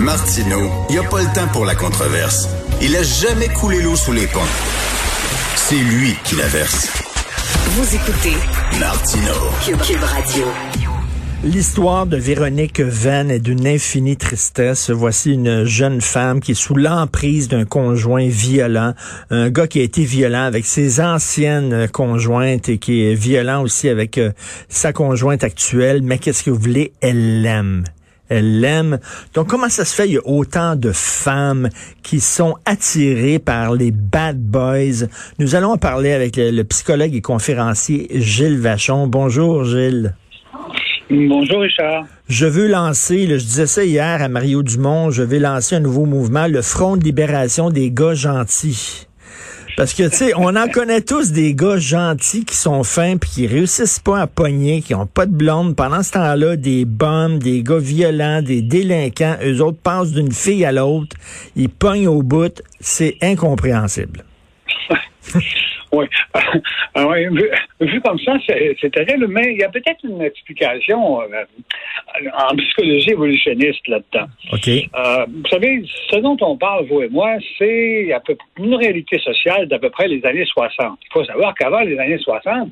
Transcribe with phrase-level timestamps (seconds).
[0.00, 2.48] Martineau, il n'y a pas le temps pour la controverse.
[2.80, 4.38] Il a jamais coulé l'eau sous les ponts.
[5.56, 6.88] C'est lui qui la verse.
[7.70, 8.36] Vous écoutez
[8.78, 9.50] Martineau.
[9.64, 10.44] Cube, Radio.
[11.42, 14.90] L'histoire de Véronique Venn est d'une infinie tristesse.
[14.90, 18.94] Voici une jeune femme qui est sous l'emprise d'un conjoint violent,
[19.30, 23.88] un gars qui a été violent avec ses anciennes conjointes et qui est violent aussi
[23.88, 24.30] avec euh,
[24.68, 26.02] sa conjointe actuelle.
[26.02, 26.92] Mais qu'est-ce que vous voulez?
[27.00, 27.82] Elle l'aime
[28.28, 28.98] elle l'aime.
[29.34, 31.68] Donc, comment ça se fait, il y a autant de femmes
[32.02, 35.06] qui sont attirées par les bad boys?
[35.38, 39.06] Nous allons en parler avec le, psychologue et conférencier Gilles Vachon.
[39.06, 40.14] Bonjour, Gilles.
[41.10, 42.04] Bonjour Richard.
[42.28, 46.04] Je veux lancer, je disais ça hier à Mario Dumont, je vais lancer un nouveau
[46.04, 49.07] mouvement, le Front de libération des gars gentils.
[49.78, 53.30] Parce que, tu sais, on en connaît tous des gars gentils qui sont fins puis
[53.30, 55.76] qui réussissent pas à pogner, qui ont pas de blonde.
[55.76, 60.64] Pendant ce temps-là, des bombes, des gars violents, des délinquants, eux autres passent d'une fille
[60.64, 61.16] à l'autre,
[61.54, 62.60] ils pognent au bout.
[62.80, 64.24] C'est incompréhensible.
[65.92, 66.06] Oui.
[67.80, 71.44] vu, comme ça, c'est terrible, mais il y a peut-être une explication euh,
[72.36, 74.26] en psychologie évolutionniste là-dedans.
[74.52, 74.68] OK.
[74.68, 78.10] Euh, vous savez, ce dont on parle, vous et moi, c'est
[78.58, 80.98] une réalité sociale d'à peu près les années 60.
[81.02, 82.68] Il faut savoir qu'avant les années 60,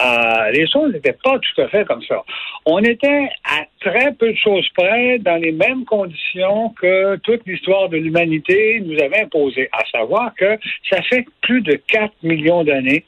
[0.00, 2.22] euh, les choses n'étaient pas tout à fait comme ça.
[2.66, 7.88] On était à très peu de choses près dans les mêmes conditions que toute l'histoire
[7.88, 10.58] de l'humanité nous avait imposées, à savoir que
[10.90, 13.04] ça fait plus de 4 millions d'années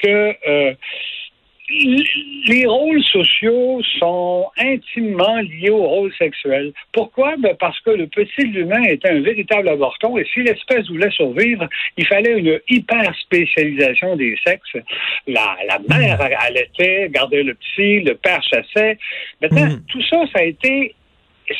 [0.00, 0.74] que euh,
[1.68, 6.72] les rôles sociaux sont intimement liés au rôle sexuel.
[6.92, 7.36] Pourquoi?
[7.38, 11.66] Ben parce que le petit humain était un véritable avorton et si l'espèce voulait survivre,
[11.96, 14.76] il fallait une hyper spécialisation des sexes.
[15.26, 18.98] La, la mère allaitait, gardait le petit, le père chassait.
[19.40, 19.82] Maintenant, hmm.
[19.88, 20.94] tout ça, ça a été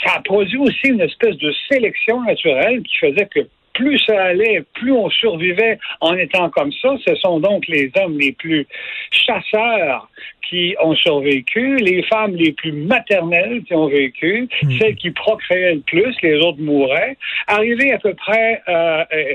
[0.05, 3.41] ça a produit aussi une espèce de sélection naturelle qui faisait que
[3.75, 6.95] plus ça allait, plus on survivait en étant comme ça.
[7.07, 8.67] Ce sont donc les hommes les plus
[9.11, 10.09] chasseurs
[10.49, 14.79] qui ont survécu, les femmes les plus maternelles qui ont vécu, hmm.
[14.79, 17.17] celles qui procréaient le plus, les autres mouraient.
[17.47, 19.35] Arrivé à peu près euh, euh,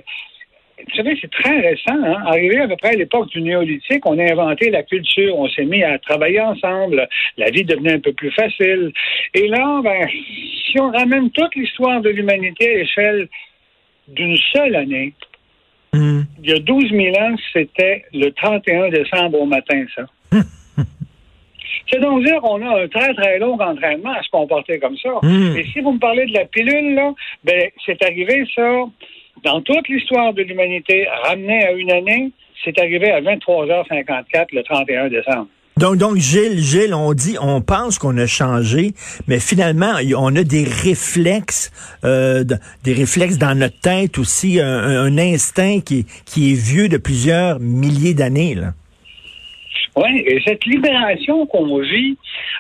[0.88, 2.03] vous savez, c'est très récent.
[2.03, 2.23] Hein?
[2.25, 5.66] Arrivé à peu près à l'époque du néolithique, on a inventé la culture, on s'est
[5.66, 7.07] mis à travailler ensemble,
[7.38, 8.94] la vie devenait un peu plus facile.
[9.33, 13.28] Et là, ben, si on ramène toute l'histoire de l'humanité à l'échelle
[14.09, 15.14] d'une seule année,
[15.94, 16.22] hmm.
[16.44, 20.03] il y a 12 000 ans, c'était le 31 décembre au matin, ça.
[21.92, 25.09] C'est donc dire qu'on a un très, très long entraînement à se comporter comme ça.
[25.24, 25.58] Hmm.
[25.58, 28.86] Et si vous me parlez de la pilule, là, ben, c'est arrivé, ça,
[29.44, 32.31] dans toute l'histoire de l'humanité, ramené à une année,
[32.64, 35.47] c'est arrivé à 23h54 le 31 décembre.
[35.79, 38.94] Donc, donc, Gilles, Gilles, on dit, on pense qu'on a changé,
[39.29, 41.72] mais finalement, on a des réflexes,
[42.03, 42.44] euh,
[42.84, 48.13] des réflexes dans notre tête aussi, un, instinct qui, qui est vieux de plusieurs milliers
[48.13, 48.56] d'années.
[48.56, 48.73] Là.
[49.99, 52.15] Oui, et cette libération qu'on vit,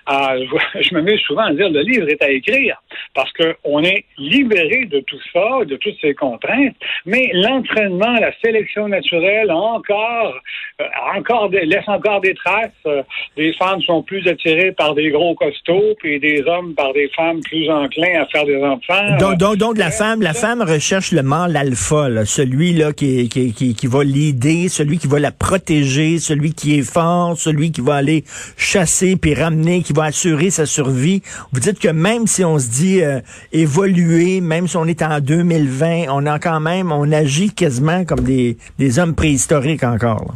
[0.09, 0.45] euh,
[0.81, 2.81] je me mets souvent à dire le livre est à écrire
[3.13, 8.89] parce qu'on est libéré de tout ça, de toutes ces contraintes, mais l'entraînement, la sélection
[8.89, 10.35] naturelle encore,
[10.81, 10.85] euh,
[11.15, 12.71] encore laisse encore des traces.
[12.85, 13.03] Euh,
[13.37, 17.39] les femmes sont plus attirées par des gros costauds, puis des hommes par des femmes
[17.41, 19.17] plus enclins à faire des enfants.
[19.17, 23.53] Donc, donc, donc la femme, la femme recherche le mâle alpha, celui là qui, qui,
[23.53, 27.81] qui, qui va l'aider, celui qui va la protéger, celui qui est fort celui qui
[27.81, 28.23] va aller
[28.57, 31.21] chasser puis ramener, qui va assurer sa survie.
[31.51, 33.19] Vous dites que même si on se dit euh,
[33.51, 38.21] évoluer, même si on est en 2020, on a quand même, on agit quasiment comme
[38.21, 38.57] des,
[38.99, 40.35] hommes préhistoriques encore.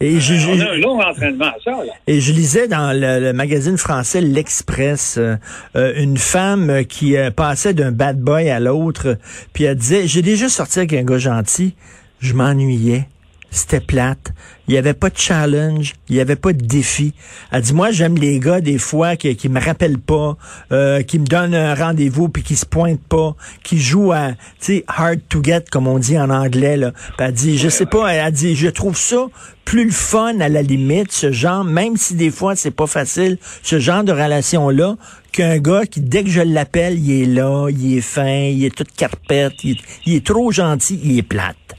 [0.00, 1.70] Et je, on a un long entraînement à ça.
[1.70, 1.92] Là.
[2.06, 5.36] Et je lisais dans le, magazine français L'Express euh,
[5.74, 9.16] euh, une femme qui euh, passait d'un bad boy à l'autre,
[9.54, 11.74] puis elle disait j'ai déjà sorti avec un gars gentil,
[12.20, 13.08] je m'ennuyais.
[13.56, 14.32] C'était plate.
[14.68, 17.14] Il n'y avait pas de challenge, il n'y avait pas de défi.
[17.52, 20.36] Elle dit, moi, j'aime les gars, des fois, qui, qui me rappellent pas,
[20.72, 24.82] euh, qui me donnent un rendez-vous, puis qui se pointent pas, qui jouent à, tu
[24.88, 26.92] hard to get, comme on dit en anglais, là.
[26.92, 29.26] Puis elle dit, je sais pas, elle dit, je trouve ça
[29.64, 33.38] plus le fun, à la limite, ce genre, même si des fois, c'est pas facile,
[33.62, 34.96] ce genre de relation-là,
[35.32, 38.74] qu'un gars qui, dès que je l'appelle, il est là, il est fin, il est
[38.74, 39.76] toute carpette, il
[40.06, 41.75] il est trop gentil, il est plate.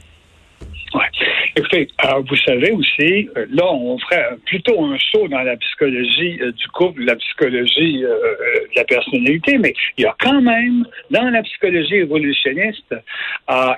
[1.58, 6.38] Écoutez, alors vous savez aussi, euh, là, on ferait plutôt un saut dans la psychologie
[6.40, 10.86] euh, du couple, la psychologie euh, de la personnalité, mais il y a quand même,
[11.10, 12.94] dans la psychologie évolutionniste,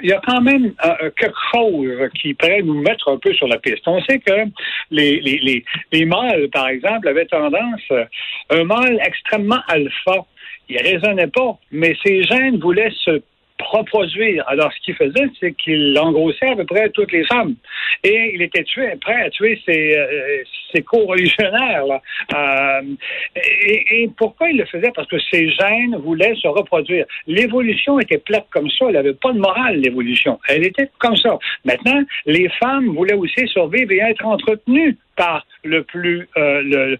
[0.02, 0.74] il y a quand même
[1.16, 3.86] quelque chose qui pourrait nous mettre un peu sur la piste.
[3.86, 4.44] On sait que
[4.90, 7.92] les mâles, par exemple, avaient tendance,
[8.50, 10.26] un mâle extrêmement alpha,
[10.68, 13.22] il raisonnait pas, mais ses gènes voulaient se
[13.60, 14.44] reproduire.
[14.48, 17.54] Alors, ce qu'il faisait, c'est qu'il engrossait à peu près toutes les femmes.
[18.04, 18.64] Et il était
[19.00, 20.42] prêt à tuer ses, euh,
[20.72, 21.84] ses co-religionnaires.
[22.34, 22.82] Euh,
[23.36, 24.90] et, pourquoi il le faisait?
[24.94, 27.06] Parce que ses gènes voulaient se reproduire.
[27.26, 28.86] L'évolution était plate comme ça.
[28.88, 30.38] Elle n'avait pas de morale, l'évolution.
[30.48, 31.38] Elle était comme ça.
[31.64, 36.96] Maintenant, les femmes voulaient aussi survivre et être entretenues par le plus euh,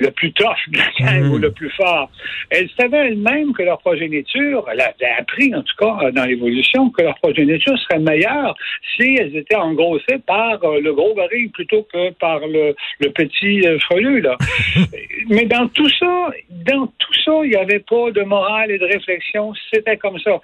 [0.00, 2.10] le plus tough de la gang ou le plus fort.
[2.50, 7.02] Elles savaient elles-mêmes que leur progéniture, elle avait appris en tout cas dans l'évolution, que
[7.02, 8.54] leur progéniture serait meilleure
[8.96, 12.74] si elles étaient engrossées par euh, le gros gorille plutôt que par le,
[13.14, 14.20] petit euh, frelu.
[14.20, 14.36] Là.
[15.28, 18.86] Mais dans tout ça, dans tout ça, il n'y avait pas de morale et de
[18.86, 19.52] réflexion.
[19.72, 20.40] C'était comme ça.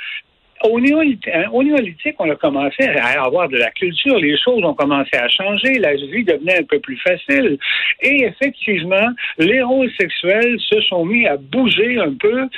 [0.65, 4.63] Au néolithique, hein, au néolithique, on a commencé à avoir de la culture, les choses
[4.65, 7.59] ont commencé à changer, la vie devenait un peu plus facile.
[8.03, 9.09] Et effectivement,
[9.39, 12.49] les rôles sexuels se sont mis à bouger un peu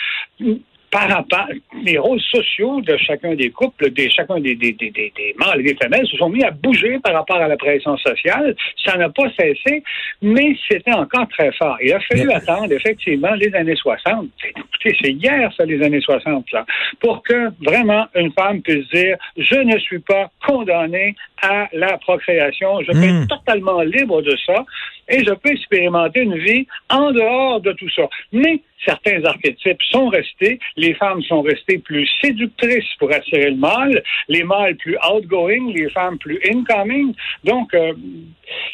[0.91, 1.47] par rapport,
[1.85, 5.63] les rôles sociaux de chacun des couples, de chacun des, des, des, des, mâles et
[5.63, 8.57] des femelles se sont mis à bouger par rapport à la pression sociale.
[8.85, 9.83] Ça n'a pas cessé,
[10.21, 11.77] mais c'était encore très fort.
[11.83, 14.27] Il a fallu attendre, effectivement, les années 60.
[14.45, 16.67] Écoutez, c'est hier, ça, les années 60, là,
[17.01, 22.81] pour que vraiment une femme puisse dire, je ne suis pas condamnée à la procréation.
[22.83, 23.27] Je hmm.
[23.29, 24.65] totalement libre de ça
[25.11, 28.03] et je peux expérimenter une vie en dehors de tout ça.
[28.33, 30.59] Mais certains archétypes sont restés.
[30.77, 35.91] Les femmes sont restées plus séductrices pour attirer le mâle, les mâles plus outgoing, les
[35.91, 37.13] femmes plus incoming.
[37.45, 37.93] Donc, euh,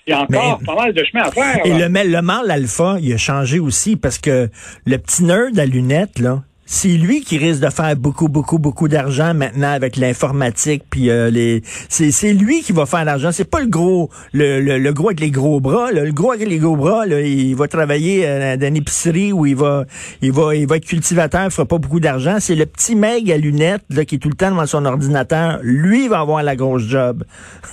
[0.06, 1.66] il y a encore pas mal de chemin à faire.
[1.66, 4.48] Et le, le mâle alpha, il a changé aussi parce que
[4.86, 8.88] le petit nerd à lunettes, là, c'est lui qui risque de faire beaucoup, beaucoup, beaucoup
[8.88, 11.62] d'argent maintenant avec l'informatique, puis euh, les.
[11.64, 13.30] C'est, lui qui va faire l'argent.
[13.30, 15.92] C'est pas le gros, le, le, gros avec les gros bras.
[15.92, 19.46] Le gros avec les gros bras, là, il va travailler euh, dans une épicerie où
[19.46, 19.84] il va,
[20.22, 22.38] il va, il va être cultivateur, il fera pas beaucoup d'argent.
[22.40, 25.60] C'est le petit mec à lunettes là, qui est tout le temps devant son ordinateur.
[25.62, 27.22] Lui va avoir la grosse job.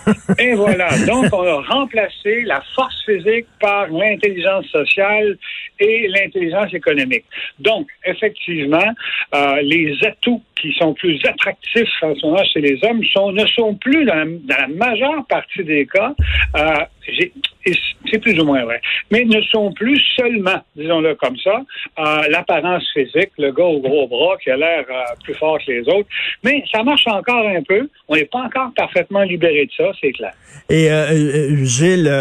[0.38, 0.90] Et voilà.
[1.08, 5.38] Donc on a remplacé la force physique par l'intelligence sociale
[5.80, 7.26] et l'intelligence économique.
[7.60, 8.83] Donc effectivement
[9.36, 13.76] euh, les atouts qui sont plus attractifs en ce moment chez les hommes ne sont
[13.76, 16.14] plus dans la, majeure partie des cas.
[16.56, 21.62] Euh, c'est plus ou moins vrai, mais ne sont plus seulement, disons-le comme ça,
[22.00, 25.72] euh, l'apparence physique, le gars au gros bras qui a l'air euh, plus fort que
[25.72, 26.08] les autres,
[26.44, 27.88] mais ça marche encore un peu.
[28.08, 30.34] On n'est pas encore parfaitement libéré de ça, c'est clair.
[30.70, 32.12] Et euh, euh Gilles,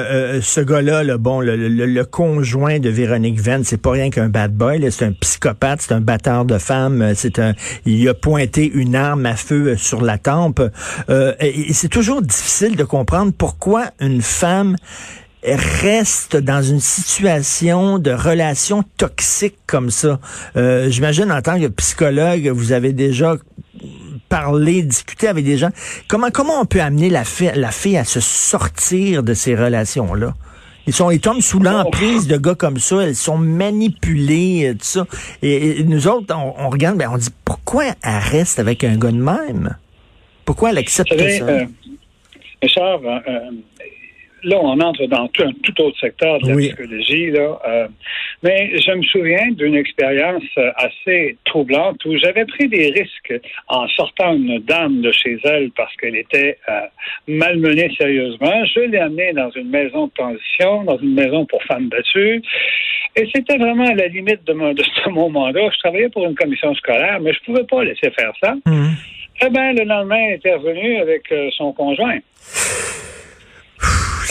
[0.43, 4.91] ce gars-là, le bon, le, conjoint de Véronique Venn, c'est pas rien qu'un bad boy,
[4.91, 7.53] c'est un psychopathe, c'est un bâtard de femmes, c'est un,
[7.87, 10.61] il a pointé une arme à feu sur la tempe.
[11.09, 14.72] c'est toujours difficile de comprendre pourquoi une femme
[15.45, 20.21] reste dans une situation de relation toxique comme ça.
[20.57, 23.37] Euh, J'imagine en tant que psychologue, vous avez déjà
[24.29, 25.71] parlé, discuté avec des gens.
[26.09, 30.15] Comment comment on peut amener la fille, la fille à se sortir de ces relations
[30.15, 30.35] là?
[30.87, 33.03] Ils sont, ils tombent sous l'emprise de gars comme ça.
[33.03, 35.07] Elles sont manipulées, euh, tout ça.
[35.41, 39.23] Et, nous autres, on, regarde, ben, on dit pourquoi elle reste avec un gars de
[39.23, 39.77] même?
[40.45, 41.45] Pourquoi elle accepte ça?
[41.45, 41.67] euh,
[42.61, 43.21] Richard, euh,
[44.45, 47.31] là, on entre dans tout, un tout autre secteur de la psychologie.
[47.31, 47.89] Là, euh,
[48.43, 50.43] mais je me souviens d'une expérience
[50.77, 53.35] assez troublante où j'avais pris des risques
[53.69, 56.81] en sortant une dame de chez elle parce qu'elle était euh,
[57.29, 58.65] malmenée sérieusement.
[58.75, 62.43] Je l'ai amenée dans une maison de transition, dans une maison pour femmes battues.
[63.15, 65.69] Et c'était vraiment à la limite de, mon, de ce moment-là.
[65.73, 68.55] Je travaillais pour une commission scolaire, mais je ne pouvais pas laisser faire ça.
[68.65, 68.89] Mmh.
[69.45, 72.19] Eh bien, le lendemain, elle était revenue avec euh, son conjoint.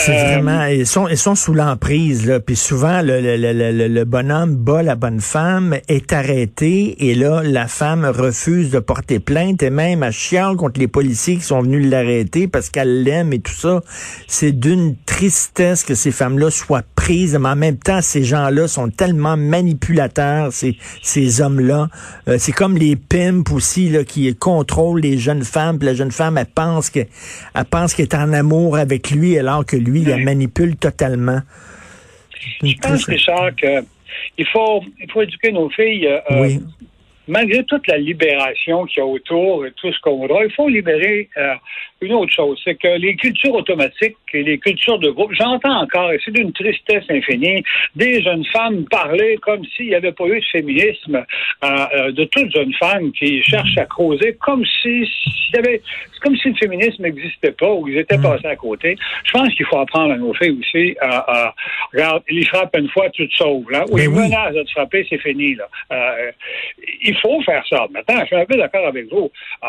[0.06, 2.40] C'est vraiment, ils sont, ils sont sous l'emprise, là.
[2.40, 7.44] Puis souvent, le, le, le, le, bonhomme bat la bonne femme, est arrêté, et là,
[7.44, 11.62] la femme refuse de porter plainte, et même elle chiale contre les policiers qui sont
[11.62, 13.82] venus l'arrêter parce qu'elle l'aime et tout ça.
[14.28, 18.90] C'est d'une tristesse que ces femmes-là soient prises, mais en même temps, ces gens-là sont
[18.90, 21.90] tellement manipulateurs, ces, ces hommes-là.
[22.28, 26.12] Euh, c'est comme les pimps aussi, là, qui contrôlent les jeunes femmes, puis la jeune
[26.12, 29.91] femme, elle pense que, elle pense qu'elle est en amour avec lui, alors que lui,
[29.96, 31.40] il la manipule totalement.
[32.64, 36.08] Je pense, Richard, qu'il faut, il faut éduquer nos filles.
[36.08, 36.60] Euh, euh,
[37.28, 40.68] malgré toute la libération qu'il y a autour et tout ce qu'on voudra, il faut
[40.68, 41.54] libérer euh,
[42.02, 46.12] une autre chose, c'est que les cultures automatiques et les cultures de groupe, j'entends encore,
[46.12, 47.64] et c'est d'une tristesse infinie,
[47.96, 51.24] des jeunes femmes parler comme s'il n'y avait pas eu de féminisme
[51.64, 55.82] euh, de toutes jeunes femmes qui cherchent à creuser comme si s'il y avait,
[56.22, 58.24] comme si le féminisme n'existait pas ou ils étaient mm.
[58.24, 58.96] passés à côté.
[59.26, 60.96] Je pense qu'il faut apprendre à nos filles aussi
[61.94, 63.86] regarde, ils frappent une fois, tu te sauves, là.
[63.90, 65.68] Ou ils menacent de te frapper, c'est fini, là.
[65.92, 66.32] Euh,
[67.04, 67.88] il faut faire ça.
[67.92, 69.32] Maintenant, je suis un peu d'accord avec vous.
[69.64, 69.68] Euh,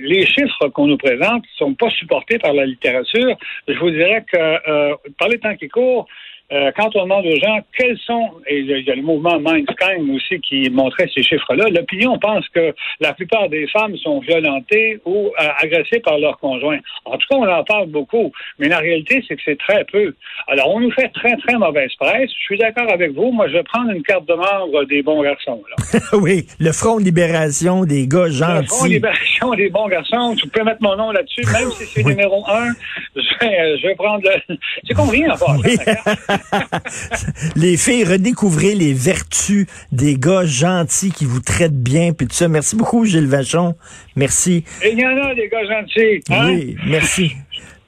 [0.00, 3.36] les chiffres qu'on nous présente sont pas supportés par la littérature.
[3.68, 6.06] Je vous dirais que euh, par les temps qui courent,
[6.52, 10.02] euh, quand on demande aux gens quels sont, et il y a le mouvement Mindscan
[10.14, 15.28] aussi qui montrait ces chiffres-là, l'opinion pense que la plupart des femmes sont violentées ou
[15.28, 16.78] euh, agressées par leur conjoint.
[17.06, 20.14] En tout cas, on en parle beaucoup, mais la réalité, c'est que c'est très peu.
[20.46, 22.30] Alors, on nous fait très, très mauvaise presse.
[22.38, 23.32] Je suis d'accord avec vous.
[23.32, 25.62] Moi, je vais prendre une carte de membre des bons garçons.
[26.12, 28.60] oui, le Front de libération des gars gentils.
[28.60, 30.34] Le Front de libération des bons garçons.
[30.36, 32.72] Tu peux mettre mon nom là-dessus, même si c'est numéro un.
[33.16, 34.56] Je vais, prendre le...
[34.86, 36.33] C'est compris, en fait.
[37.56, 42.48] les filles, redécouvrez les vertus des gars gentils qui vous traitent bien, puis tout ça.
[42.48, 43.74] Merci beaucoup, Gilles Vachon.
[44.16, 44.64] Merci.
[44.84, 46.22] il y en a des gars gentils.
[46.30, 46.46] Hein?
[46.48, 47.32] Oui, merci.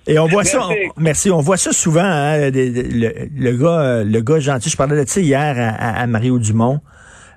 [0.08, 4.70] Et on voit ça, merci, on voit ça souvent, hein, le, gars, le gars gentil.
[4.70, 6.80] Je parlais de ça hier à, Mario Dumont.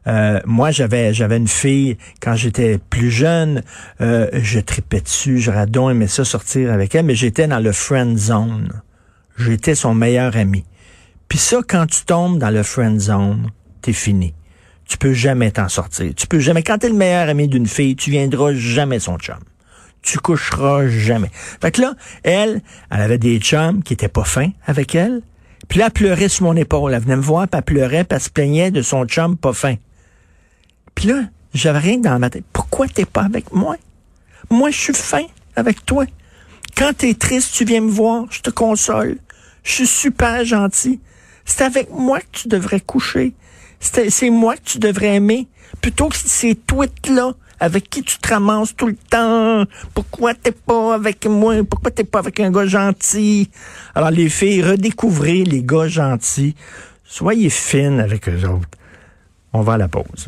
[0.07, 3.63] Euh, moi, j'avais j'avais une fille quand j'étais plus jeune,
[4.01, 7.71] euh, je tripais dessus, j'aurais donc aimé ça sortir avec elle, mais j'étais dans le
[7.71, 8.81] friend zone.
[9.37, 10.63] J'étais son meilleur ami.
[11.29, 14.33] Puis ça, quand tu tombes dans le friend zone, t'es fini.
[14.85, 16.11] Tu peux jamais t'en sortir.
[16.15, 16.63] Tu peux jamais.
[16.63, 19.37] Quand t'es le meilleur ami d'une fille, tu viendras jamais son chum.
[20.01, 21.29] Tu coucheras jamais.
[21.61, 21.93] Fait que là,
[22.23, 25.21] elle, elle avait des chums qui étaient pas fins avec elle.
[25.67, 26.93] Puis là, elle pleurait sur mon épaule.
[26.93, 29.53] Elle venait me voir, puis elle pleurait, puis elle se plaignait de son chum pas
[29.53, 29.75] fin.
[30.95, 31.21] Puis là,
[31.53, 32.45] j'avais rien dans ma tête.
[32.51, 33.75] Pourquoi t'es pas avec moi?
[34.49, 36.05] Moi, je suis fin avec toi.
[36.75, 39.17] Quand t'es triste, tu viens me voir, je te console.
[39.63, 40.99] Je suis super gentil.
[41.49, 43.33] C'est avec moi que tu devrais coucher.
[43.79, 45.47] C'est moi que tu devrais aimer.
[45.81, 49.65] Plutôt que ces tweets-là avec qui tu te ramasses tout le temps.
[49.93, 51.55] Pourquoi t'es pas avec moi?
[51.69, 53.49] Pourquoi t'es pas avec un gars gentil?
[53.95, 56.55] Alors, les filles, redécouvrez les gars gentils.
[57.03, 58.69] Soyez fines avec eux autres.
[59.51, 60.27] On va à la pause.